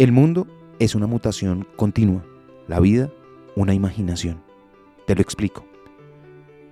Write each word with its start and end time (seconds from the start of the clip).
El 0.00 0.12
mundo 0.12 0.46
es 0.78 0.94
una 0.94 1.06
mutación 1.06 1.66
continua, 1.76 2.24
la 2.66 2.80
vida 2.80 3.10
una 3.54 3.74
imaginación. 3.74 4.40
Te 5.06 5.14
lo 5.14 5.20
explico. 5.20 5.66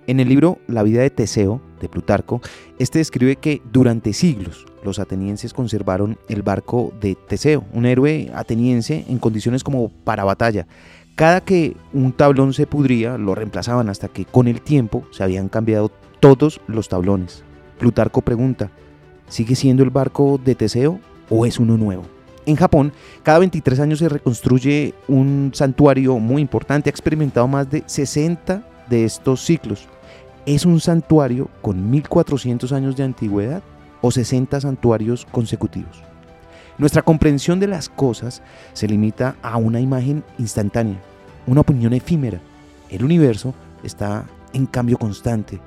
En 0.07 0.19
el 0.19 0.27
libro 0.27 0.57
La 0.65 0.81
vida 0.81 1.03
de 1.03 1.11
Teseo, 1.11 1.61
de 1.79 1.89
Plutarco, 1.89 2.41
este 2.79 2.97
describe 2.97 3.35
que 3.35 3.61
durante 3.71 4.13
siglos 4.13 4.65
los 4.83 4.97
atenienses 4.97 5.53
conservaron 5.53 6.17
el 6.27 6.41
barco 6.41 6.91
de 6.99 7.13
Teseo, 7.13 7.65
un 7.71 7.85
héroe 7.85 8.31
ateniense 8.33 9.05
en 9.07 9.19
condiciones 9.19 9.63
como 9.63 9.89
para 9.89 10.23
batalla. 10.23 10.65
Cada 11.13 11.41
que 11.41 11.77
un 11.93 12.13
tablón 12.13 12.53
se 12.53 12.65
pudría, 12.65 13.19
lo 13.19 13.35
reemplazaban 13.35 13.89
hasta 13.89 14.07
que 14.07 14.25
con 14.25 14.47
el 14.47 14.59
tiempo 14.59 15.03
se 15.11 15.21
habían 15.21 15.49
cambiado 15.49 15.91
todos 16.19 16.61
los 16.65 16.89
tablones. 16.89 17.43
Plutarco 17.77 18.23
pregunta, 18.23 18.71
¿sigue 19.27 19.53
siendo 19.53 19.83
el 19.83 19.91
barco 19.91 20.41
de 20.43 20.55
Teseo 20.55 20.99
o 21.29 21.45
es 21.45 21.59
uno 21.59 21.77
nuevo? 21.77 22.18
En 22.49 22.55
Japón, 22.55 22.93
cada 23.21 23.37
23 23.37 23.79
años 23.79 23.99
se 23.99 24.09
reconstruye 24.09 24.95
un 25.07 25.51
santuario 25.53 26.17
muy 26.17 26.41
importante, 26.41 26.89
ha 26.89 26.91
experimentado 26.91 27.47
más 27.47 27.69
de 27.69 27.83
60 27.85 28.63
de 28.89 29.05
estos 29.05 29.41
ciclos 29.41 29.87
¿Es 30.47 30.65
un 30.65 30.79
santuario 30.79 31.47
con 31.61 31.91
1400 31.91 32.71
años 32.71 32.95
de 32.95 33.03
antigüedad 33.03 33.61
o 34.01 34.09
60 34.09 34.61
santuarios 34.61 35.27
consecutivos? 35.29 36.01
Nuestra 36.79 37.03
comprensión 37.03 37.59
de 37.59 37.67
las 37.67 37.87
cosas 37.87 38.41
se 38.73 38.87
limita 38.87 39.35
a 39.43 39.57
una 39.57 39.79
imagen 39.79 40.23
instantánea, 40.39 40.99
una 41.45 41.61
opinión 41.61 41.93
efímera. 41.93 42.39
El 42.89 43.03
universo 43.03 43.53
está 43.83 44.25
en 44.53 44.65
cambio 44.65 44.97
constante. 44.97 45.59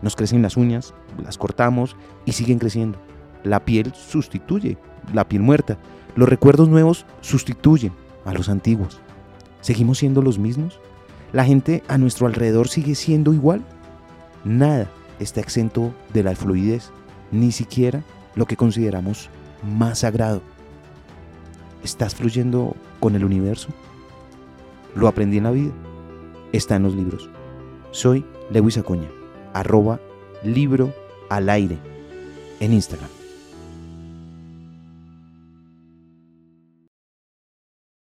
Nos 0.00 0.14
crecen 0.14 0.42
las 0.42 0.56
uñas, 0.56 0.94
las 1.24 1.38
cortamos 1.38 1.96
y 2.24 2.34
siguen 2.34 2.60
creciendo. 2.60 3.09
La 3.44 3.64
piel 3.64 3.92
sustituye 3.94 4.78
la 5.12 5.28
piel 5.28 5.42
muerta. 5.42 5.78
Los 6.16 6.28
recuerdos 6.28 6.68
nuevos 6.68 7.06
sustituyen 7.20 7.92
a 8.24 8.34
los 8.34 8.48
antiguos. 8.48 9.00
¿Seguimos 9.60 9.98
siendo 9.98 10.22
los 10.22 10.38
mismos? 10.38 10.80
¿La 11.32 11.44
gente 11.44 11.82
a 11.88 11.98
nuestro 11.98 12.26
alrededor 12.26 12.68
sigue 12.68 12.94
siendo 12.94 13.32
igual? 13.32 13.64
Nada 14.44 14.90
está 15.18 15.40
exento 15.40 15.94
de 16.12 16.22
la 16.22 16.34
fluidez, 16.34 16.90
ni 17.30 17.52
siquiera 17.52 18.02
lo 18.34 18.46
que 18.46 18.56
consideramos 18.56 19.28
más 19.62 20.00
sagrado. 20.00 20.42
¿Estás 21.84 22.14
fluyendo 22.14 22.74
con 22.98 23.14
el 23.14 23.24
universo? 23.24 23.68
Lo 24.94 25.08
aprendí 25.08 25.38
en 25.38 25.44
la 25.44 25.50
vida. 25.50 25.72
Está 26.52 26.76
en 26.76 26.82
los 26.82 26.94
libros. 26.94 27.30
Soy 27.92 28.24
Lewis 28.50 28.78
Acuña, 28.78 29.08
arroba 29.52 30.00
libro 30.42 30.92
al 31.28 31.48
aire 31.48 31.78
en 32.58 32.72
Instagram. 32.72 33.19